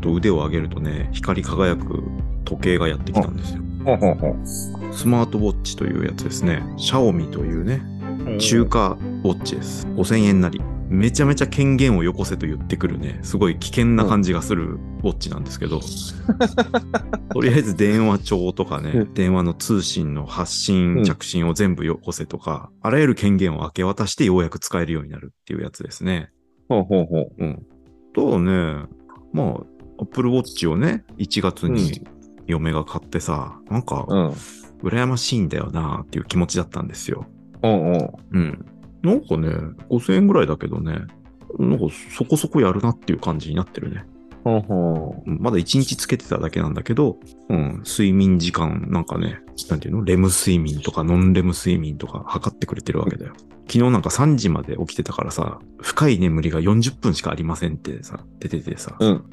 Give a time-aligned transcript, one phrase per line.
[0.00, 2.02] と腕を上げるとね、光り輝く
[2.44, 3.62] 時計がやってきたんですよ。
[3.84, 4.94] ほうほうほう。
[4.94, 6.62] スマートウォッチというやつですね。
[6.76, 7.82] シャオミというね、
[8.38, 9.86] 中華ウォッチです。
[9.88, 10.60] 5000円なり。
[10.88, 15.80] めちゃめちゃ権限をよこせと言ってくるね、すごい危険な感じがするウォッチなんですけど、
[17.30, 26.30] とりあえず電話帳とかね、うん電話の通信の発信、うん着信を全部よこせとか、あらゆる権限を明け渡してようやく使えるようになるっていうやつですね。
[26.70, 27.44] ほうほうほう。
[27.44, 27.62] うん。
[28.14, 28.86] とね、
[29.32, 29.60] まあ、
[30.00, 32.06] Apple Watch をね、1月に
[32.46, 34.34] 嫁が買ってさ、なんか、うん。
[34.80, 37.26] 羨ましいんだよなっていう気持ちだったんですよ。
[37.64, 38.10] うんうん。
[38.30, 38.66] うん。
[39.02, 39.48] なんかね、
[39.90, 41.00] 5000円ぐらいだけどね、
[41.58, 44.04] なんかそこそこやるなっていう感じになってるね。
[44.44, 47.18] ほうほうんまだ1日つけてただけなんだけど、
[47.48, 50.04] うん、睡眠時間なんかね、なんていうの？
[50.04, 53.32] レム睡眠とかノンレム睡眠とか測ってくれてるわけだよ。
[53.66, 59.04] 昨日なんか3時まで起きてたからさ、深い眠りが40分しかありませんってさ、出ててさ、う。
[59.04, 59.24] うん。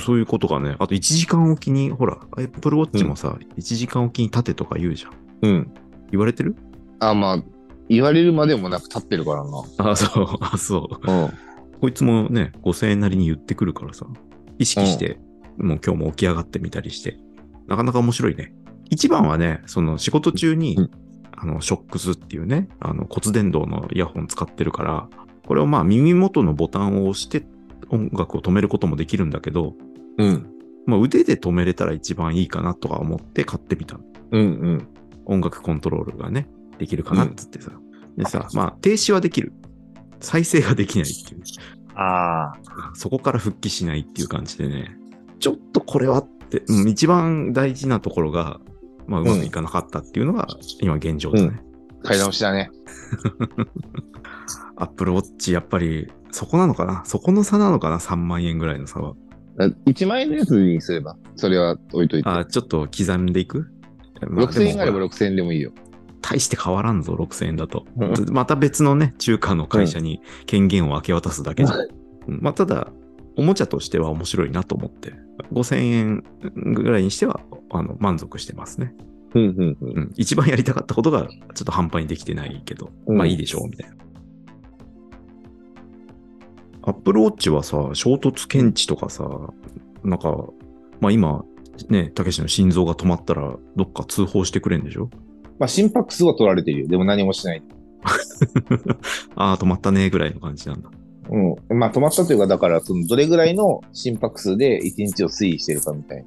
[0.00, 5.12] そういうことがね、あと1時間おきに、ほら、Apple Watch もさ、1時間おきに立てとか言うじゃん。
[5.42, 5.74] うん。
[6.10, 6.56] 言われてる？
[7.00, 7.42] あ、まあ、
[7.88, 9.90] 言われるまでもなく立ってるからな。
[9.90, 11.10] あ、そう、 あ、そう。
[11.10, 11.30] うん。
[11.80, 14.06] こいつもね、5000円なりに言ってくるからさ、
[14.58, 15.18] 意識して、
[15.58, 17.18] もう今日も起き上がってみたりして、
[17.66, 18.54] なかなか面白いね。
[18.90, 20.90] 一番はね、その仕事中に、うん
[21.36, 25.08] あの、ショックスっていうね、あの骨伝導のイヤホン使ってるから、
[25.46, 27.44] これをまあ耳元のボタンを押して
[27.94, 29.74] 音楽を止めることもできるんだけど、
[30.18, 30.50] うん。
[30.86, 33.98] まあ腕で止めれたら一番いいかなとか思って買ってみた。
[34.32, 34.88] うんうん。
[35.26, 37.70] 音楽コントロールがね、できるかなっつってさ。
[38.16, 39.52] でさ、まあ停止はできる。
[40.20, 41.42] 再生ができないっていう。
[41.94, 42.54] ああ。
[42.94, 44.96] そこから復帰しないっていう感じでね、
[45.38, 48.60] ちょっとこれはって、うん一番大事なところが、
[49.06, 50.48] まあ、うまくいかなかったっていうのが、
[50.80, 51.60] 今現状だね。
[52.02, 52.70] 買い直しだね。
[54.76, 57.04] アップルウォッチ、やっぱり、そこなのかな？
[57.06, 59.14] そこの差なのかな ?3 万円ぐらいの差は。
[59.86, 62.28] 1万円のやつにすれば、それは置いといて。
[62.28, 63.70] あちょっと刻んでいく、
[64.28, 65.70] まあ6000円があればでも6000円でもいいよ。
[66.20, 67.86] 大して変わらんぞ、6000円だと。
[67.96, 71.78] うんまた別のね、中華の会社に権限を明け渡すだけじゃん。
[72.26, 72.88] うんまあ、ただ、
[73.36, 75.12] おもちゃとしては面白いなと思って、
[75.52, 76.24] 5000円
[76.74, 77.40] ぐらいにしては、
[77.70, 78.92] あの、満足してますね。
[79.34, 79.98] うんうんうん。
[79.98, 80.10] うん。
[80.16, 83.96] 一番やりたかったことが、ちょっと半端にできてないけど、うんまあいいでしょう、みたいな。
[86.86, 89.28] アップルウォッチはさ、衝突検知とかさ、
[90.02, 90.46] なんか、
[91.00, 91.44] まあ今、
[91.88, 95.08] ね、たけしの心臓が止まったら、どっか通報してくれんでしょ？
[95.58, 96.88] まあ心拍数は取られてるよ。
[96.88, 97.62] でも何もしない。
[99.34, 100.90] ああ、止まったね、ぐらいの感じなんだ。
[101.30, 101.78] うん。
[101.78, 106.24] まあ止まったというか、だから、そのどれぐらいの心拍数で1日を推移してるかみたいな。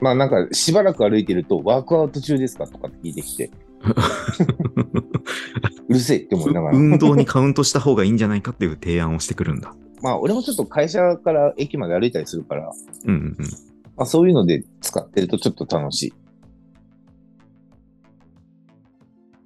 [0.00, 2.66] まあなんか、しばらく歩いてると、ワークアウト中ですか？
[2.66, 3.50] とかって聞いてきて、
[5.88, 6.76] うるせえって思いながら。
[6.76, 9.74] 運動にカウントした方がいいんじゃないかっていう提案をしてくるんだ。
[10.02, 12.70] まあ俺もちょっと会社から駅まで歩いたりするから、
[13.04, 13.36] うんうんうん。
[13.96, 16.14] まあそういうので使ってるとちょっと楽しい。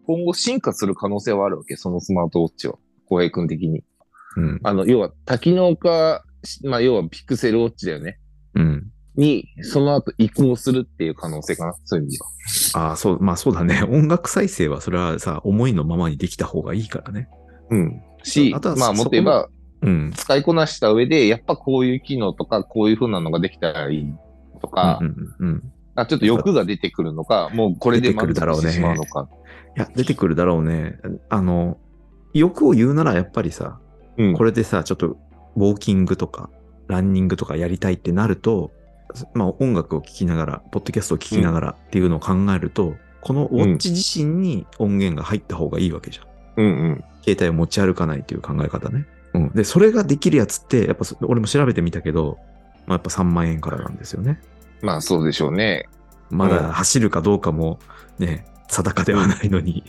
[0.06, 2.74] 今後進化する可能性はあるわけ、そのスマートウォッチは。
[3.06, 3.84] 浩平君的に。
[4.36, 4.60] うん。
[4.62, 6.24] あの、要は多機能化、
[6.64, 8.18] まあ要はピクセルウォッチだよね。
[8.54, 8.90] うん。
[9.16, 11.74] に、その後移行するっていう可能性かな。
[11.84, 12.30] そういう意味では。
[12.74, 13.82] ああ、そう、まあそうだね。
[13.90, 17.28] 音楽再生はそれはさ、思いのままにできた方がいいからね。
[17.70, 18.02] うん。
[18.22, 19.48] し、あとはまあもっと言えば、
[19.82, 20.12] うん。
[20.14, 24.06] 使いこなした上で、やっぱこういう機能とか、こういう風なのができたらいい
[24.60, 25.72] とか、うんうんうんうん。
[25.94, 29.28] あちょっと欲が出てくるのか、もうこれで出てくるだろうね満足してしまうのか。
[29.76, 30.98] いや、出てくるだろうね。
[31.28, 31.78] あの、
[32.34, 33.80] 欲を言うならやっぱりさ、
[34.18, 34.34] うん。
[34.34, 35.16] これでさ、ちょっと
[35.56, 36.50] ウォーキングとか、
[36.88, 38.72] ランニングとかやりたいってなると、
[39.34, 46.26] まあ音楽を聴きながら、ポッドキャストを聴きながらっていうのを考えると、このウォッチ自身に音源が入った方がいいわけじゃん。
[46.56, 47.04] うんうん。
[47.22, 49.06] 携帯を持ち歩かないという考え方ね。
[49.34, 49.52] うん。
[49.52, 52.38] で、それができるやつって、やっぱそ俺も調べてみたけど、
[52.86, 54.40] まあ、やっぱ3万円からなんですよね。
[54.82, 55.86] まあそうでしょうね。
[56.30, 57.78] まうんだ走るかどうかも
[58.18, 59.84] ね、定かではないのに、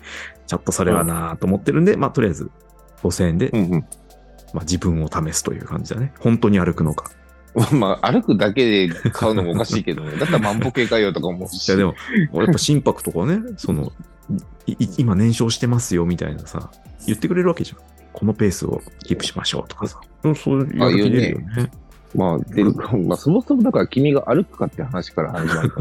[0.48, 2.52] ちょっとそれはなぁと思ってるんで、まあとりあえず
[3.04, 3.72] 5000円で、うんうん。
[3.72, 6.14] まあ自分を試すという感じだね。
[6.20, 7.12] 本当に歩くのか。
[7.74, 10.12] まあ、歩くだけで買うのもおかしいけどね。
[10.18, 11.68] だったら万歩計かよとか思うし。
[11.68, 11.96] いやでも、
[12.32, 13.92] 俺やっぱ心拍とかね、その、
[14.98, 16.72] 今燃焼してますよみたいなさ、
[17.06, 17.78] 言ってくれるわけじゃん。
[18.14, 20.00] このペースをキープしましょうとかさ。
[20.24, 21.72] うんそういうやる気出るよね。
[22.16, 22.64] まあ、で、
[23.08, 25.72] まあ、そもそもだから君が歩くかって話から始まる。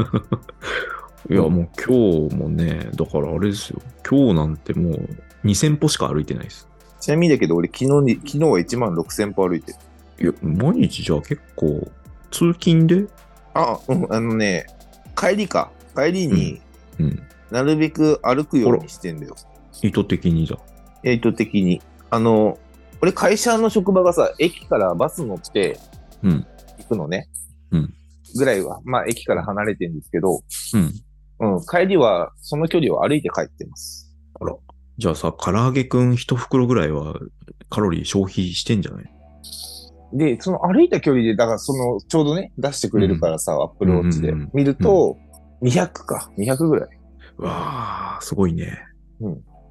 [1.29, 3.81] いやもう今日もね、だからあれですよ。
[4.09, 5.09] 今日なんてもう
[5.45, 6.67] 2000歩しか歩いてないです。
[6.99, 9.77] ちなみにだけど、俺昨日に、昨日は1万6000歩歩いてる。
[10.19, 11.91] いや、毎日じゃあ結構、
[12.31, 13.07] 通勤で？
[13.53, 14.65] あ、うん、あのね、
[15.15, 15.71] 帰りか。
[15.95, 16.61] 帰りに
[16.99, 17.23] うん。
[17.51, 19.35] なるべく歩くようにしてんだよ。
[19.81, 20.57] 意図的にだ。
[21.03, 21.81] 意図的に。
[22.09, 22.57] あの、
[23.01, 25.77] 俺会社の職場がさ、駅からバス乗って
[26.23, 26.45] うん。
[26.77, 27.29] 行くのね。
[27.71, 27.93] うん
[28.37, 30.41] ぐらいは、まあ駅から離れてるんですけど、
[31.39, 31.55] うん。
[31.55, 34.15] うん、帰りはその距離を歩いて帰ってます。
[34.97, 37.15] じゃあさ、唐揚げくん一袋ぐらいは
[37.69, 39.11] カロリー消費してんじゃない？
[40.13, 45.17] で、その歩いた距離で、だからその、ちょうどね、出してくれるからさ、アップルウォッチでうんうんうん見ると、
[45.61, 46.89] 200か、200ぐらい。
[47.37, 48.79] うわー、すごいね。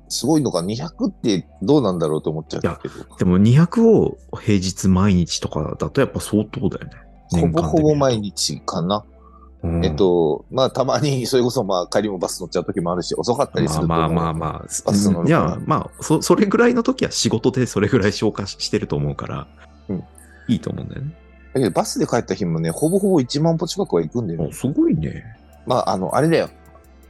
[0.08, 3.16] すごいのか、200ってどうなんだろうと思っちゃうけど。
[3.18, 6.92] でも200を平日毎日とかだとやっぱ相当だよね。
[7.30, 8.54] ほぼほぼ毎日。
[8.54, 9.04] 日かな。
[9.62, 13.88] うんえっと、まあ、たまに、 それこそ、まあ、帰りもバス乗っちゃう時もあるし、遅かったりすると。
[13.88, 19.48] まあまあまあまあ、バス乗るいや、まあ、そ、それぐらいの時は仕事でそれぐらい消化してると思うから、
[19.88, 20.04] うん
[20.48, 21.14] いいと思うんだよね。
[21.54, 24.46] だけど、バスで帰った日もね、ほぼほぼ1万歩近くは行くんだよね。
[24.50, 25.24] おすごいね。
[25.66, 26.48] まあ、あの、あれだよ。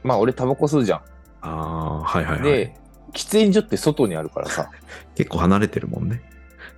[0.03, 0.99] まあ、俺タバコ吸うじゃん。
[1.41, 2.51] ああ、はいはいはい。
[2.51, 2.75] で、
[3.13, 4.69] 喫煙所って外にあるからさ。
[5.15, 6.21] 結構離れてるもんね。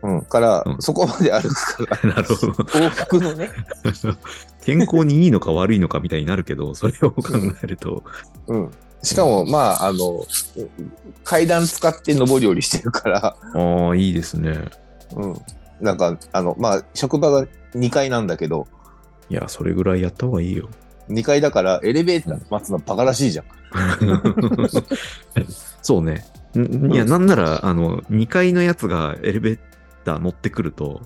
[0.01, 0.21] うん。
[0.23, 2.51] から、うんそこまで歩くから、 なるほど。
[2.51, 3.49] 往復のね。
[4.65, 7.23] 健康にいいのか悪いのかみたいになるけど、それを考
[7.61, 8.03] えると、
[8.47, 8.71] うん。
[9.01, 10.25] しかも、まあ、あの、
[11.23, 14.69] 階段使って上り下りしてるから、ああ、いいですね。
[15.15, 15.41] うん。
[15.83, 17.45] なんか、あの、まあ、職場が
[17.75, 18.68] 2階なんだけど、
[19.30, 20.69] いや、それぐらいやった方がいいよ。
[21.09, 23.45] 2階だからエレベーター待つのバカらしいじゃん。
[25.81, 26.25] そうね。
[26.57, 29.59] んいや、なんなら、あの、2階のやつがエレベー
[30.06, 31.01] ター乗ってくると、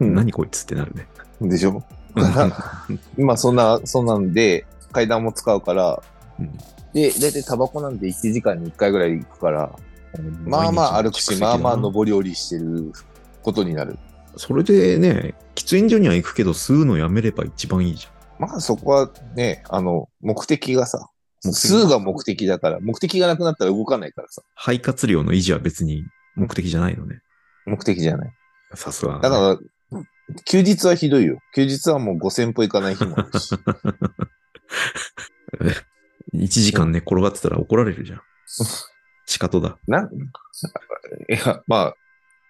[0.00, 0.14] うん。
[0.14, 1.06] 何こいつってなるね。
[1.40, 1.82] でしょ？
[3.18, 6.02] まあ、そんな、そんなんで、階段も使うから、
[6.40, 6.50] うん。
[6.92, 9.70] で、だいたいタバコなんて1時間に1回ぐらい行くから、
[10.44, 12.90] まあまあ歩くし、まあまあ上り下りしてる
[13.42, 13.98] ことになる。
[14.36, 21.08] それでね、喫煙所には行くけど、吸うのやめれば一番いいじまあそこはね、あの、目的がさ、
[21.44, 24.46] 目的数が目的だから、目的がなくなったら動かないからさ、ゃん。
[24.54, 26.04] 肺活量の維持は別に
[26.34, 27.20] 目的じゃないのね。
[27.64, 28.32] 目的じゃない。
[28.74, 29.20] さすが。
[29.20, 29.58] だから、
[30.44, 31.38] 休日はひどいよ。
[31.54, 33.54] 休日はもう5000歩行かない日もあるし。
[36.34, 38.20] 1時間寝転がってたら怒られるじゃん。
[39.26, 39.78] 仕方だ。
[39.86, 40.08] なん、い
[41.28, 41.94] や、まあ、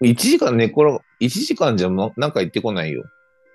[0.03, 3.05] 1時間寝転が、1時間じゃもうなんか行ってこないよ。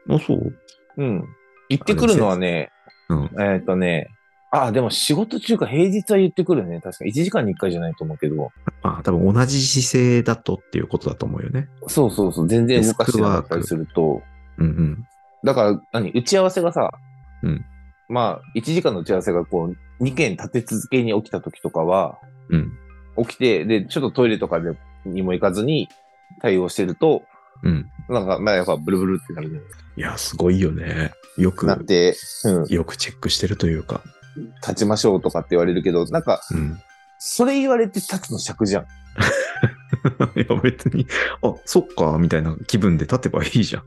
[0.09, 0.53] あ、そう？
[0.97, 1.25] うん。
[1.69, 2.71] 行ってくるのはね、
[3.09, 3.29] うん。
[3.39, 4.07] えっ、とね、
[4.51, 6.81] あ、でも仕事中か平日は言ってくるね。
[6.81, 8.49] 確か1時間に1回じゃないと思うけど。
[8.83, 11.69] まあ、多分同じ姿勢だとっていうことだと思うよね。
[11.88, 12.47] そうそうそう。
[12.47, 14.21] 全然動かしてなかったりすると。
[14.57, 15.07] うんうん。
[15.44, 16.11] だから、何？
[16.11, 16.91] 打ち合わせがさ、
[17.44, 17.65] うん
[18.09, 22.73] まあ、1時間の打ち合わせがこう、2件立て続けに起きた時とかは、うん。
[23.25, 25.87] 起きて、で、ちょっとトイレとかでにも行かずに
[26.41, 27.23] 対応してると、
[27.63, 27.89] うん。
[28.09, 29.59] なんか、まあやっぱブルブルってなるね。
[29.97, 31.11] いや、すごいよね。
[31.38, 32.15] よくな、って、
[32.45, 34.01] うん、よくチェックしてるというか。
[34.61, 36.79] 立ちましょうとかって言われるけど、なんか、うん。
[37.19, 38.83] それ言われて立つの尺じゃん。
[40.39, 41.05] いや、別に、
[41.43, 43.83] あ、そっか、みたいな気分で立てばいいじゃん。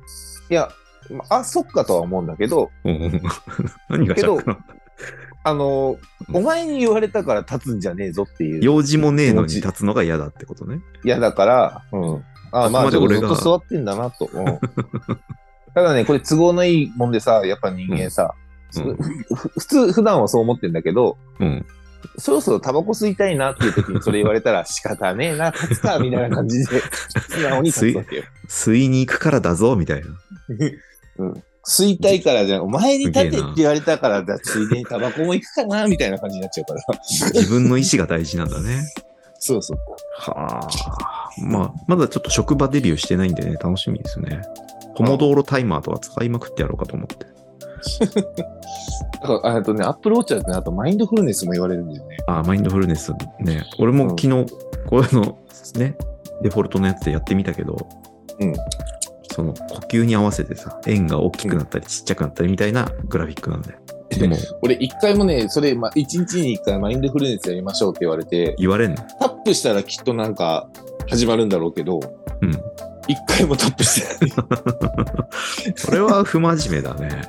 [0.51, 0.71] いや、
[1.11, 3.23] まあ、あそっかとは思うんだけど、うん
[3.89, 4.59] 何が尺なの？
[5.47, 5.99] あの、
[6.29, 8.65] うんお前に言われたから立つんじゃねえぞっていう。
[8.65, 10.81] 用事もねえのに立つのが嫌だってことね。
[11.05, 12.25] 嫌だから、うん。
[12.55, 14.31] ああまあ、ずっと座ってんだなと。
[14.33, 14.45] うん
[15.75, 18.33] ただね、これ都合のいいもんでさ、やっぱ人間さ、
[18.77, 21.67] うんふ普通、普段はそう思ってんだけど、うん。
[22.19, 26.81] そろそろタバコ吸いたいなっていう時にそれ言われたら仕方ねえな、立つか、みたいな感じで、
[27.29, 28.23] 素直に立つわけよ。
[28.49, 30.07] 吸いに行くからだぞ、みたいな。
[31.67, 36.83] 吸いたいからじゃん、お前に立てって言われたから、だついでにタバコも行くかな、みたいな感じになっちゃうから。
[37.33, 38.85] 自分の意思が大事なんだね。
[39.41, 39.79] そうそう。
[40.17, 41.24] はあ。
[41.39, 44.43] まあ、まだちょっと職場デビューしてないんでね、楽しみですね。
[44.97, 47.27] ポモドーロタイマーとか使いまくってやろうかと思って。
[49.43, 52.17] あとね、アップルウォッチはね、あとマインドフルネスも言われるんだよね。
[52.27, 53.65] あ、マインドフルネスね。
[53.79, 54.29] 俺も昨日、
[54.87, 55.39] こういうの、
[55.77, 55.97] ね、
[56.43, 57.77] デフォルトのやつでやってみたけど、
[58.41, 58.55] うん
[59.33, 63.75] その呼吸に合わせてさ、円が大きくなったりちっちゃくなったりみたいなグラフィックなん で。
[64.17, 68.97] でも、俺一回もね、それ、まあ、一日に一回マインドフルネスやりましょうって言われて、言われんの？
[69.19, 70.69] タップしたらきっとなんか
[71.09, 72.01] 始まるんだろうけど、
[72.41, 72.53] うん。
[73.07, 74.33] 一回もタップしてない。
[75.77, 77.23] それは不真面目だね。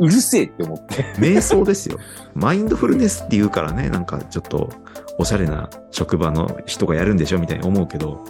[0.00, 1.04] うるせえって思って。
[1.18, 1.98] 瞑想ですよ。
[2.34, 4.70] マインドフルネスって言うからね、なんかちょっと
[5.18, 8.24] おしゃれな職場の人がやるんでしょみたいに思うけど、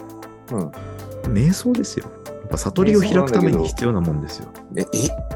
[0.51, 0.71] うん。
[1.33, 2.05] 瞑想ですよ。
[2.25, 4.49] やっぱ悟りを開くために必要なもんですよ。
[4.75, 4.85] え、え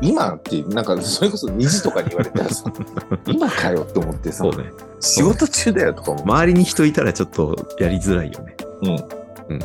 [0.01, 2.65] 今って、なんか、それこそ2時とかに言われたらさ、
[3.25, 4.71] 今かよって思ってさそ、うね。
[4.99, 6.23] 仕事中だよとか思う。
[6.23, 8.57] 周りに人いたらちょっとやりづらいよね。
[8.83, 9.24] うん。
[9.49, 9.59] うん。